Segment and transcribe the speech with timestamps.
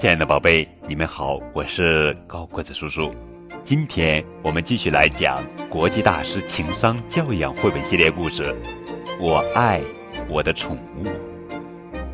[0.00, 3.14] 亲爱的宝贝，你们好，我是高个子叔叔。
[3.62, 8.44] 今天我们继续来讲国际大师情商教养绘本系列故事
[9.20, 9.78] 《我爱
[10.26, 11.04] 我的宠物》，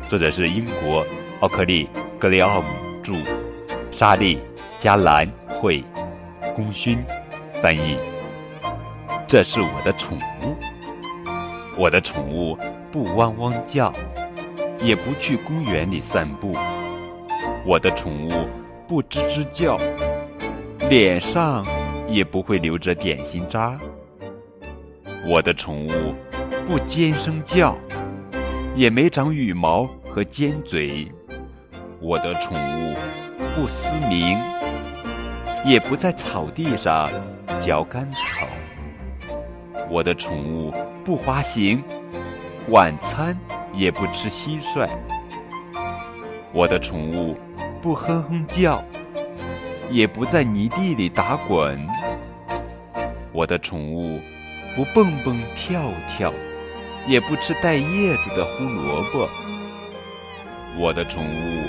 [0.09, 1.07] 作者是英国
[1.39, 1.85] 奥克利·
[2.19, 2.67] 格雷奥姆
[3.01, 3.13] 著，
[3.89, 4.35] 莎莉·
[4.77, 5.81] 加兰绘，
[6.57, 7.01] 功勋
[7.61, 7.97] 翻译。
[9.29, 10.57] 这是我的宠物，
[11.77, 12.57] 我的宠物
[12.91, 13.93] 不汪汪叫，
[14.81, 16.53] 也不去公园里散步。
[17.67, 18.47] 我的宠物
[18.87, 19.77] 不吱吱叫，
[20.89, 21.65] 脸上
[22.07, 23.77] 也不会留着点心渣。
[25.27, 26.15] 我的宠物
[26.65, 27.77] 不尖声叫，
[28.73, 31.11] 也没长羽毛和尖嘴。
[31.99, 32.95] 我的宠物
[33.53, 34.39] 不嘶鸣，
[35.65, 37.11] 也不在草地上
[37.59, 38.47] 嚼干草。
[39.89, 41.83] 我的宠物不滑行，
[42.69, 43.37] 晚餐
[43.73, 44.87] 也不吃蟋蟀。
[46.53, 47.35] 我的宠物。
[47.87, 48.83] 不哼哼叫，
[49.89, 51.87] 也不在泥地里打滚。
[53.31, 54.19] 我的宠物
[54.75, 56.33] 不蹦蹦跳跳，
[57.07, 59.29] 也不吃带叶子的胡萝卜。
[60.77, 61.63] 我的宠物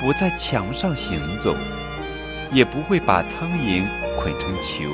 [0.00, 1.54] 不在墙上行走，
[2.50, 3.84] 也不会把苍蝇
[4.18, 4.90] 捆成球。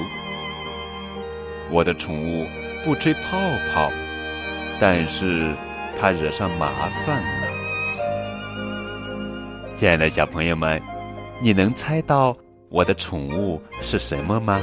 [1.71, 2.47] 我的宠物
[2.85, 3.39] 不吹泡
[3.73, 3.91] 泡，
[4.79, 5.55] 但是
[5.99, 6.69] 它惹上麻
[7.07, 7.36] 烦。
[9.77, 10.81] 亲爱的小朋友们，
[11.39, 12.35] 你能猜到
[12.71, 14.63] 我的宠物是什么吗？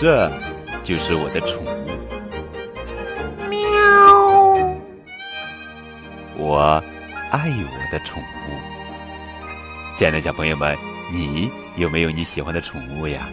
[0.00, 0.28] 这
[0.82, 1.68] 就是我的宠物。
[3.48, 3.60] 喵！
[6.36, 6.82] 我
[7.30, 8.26] 爱我的宠物。
[9.96, 10.76] 亲爱的小朋友们，
[11.12, 13.28] 你有没有你喜欢的宠物呀？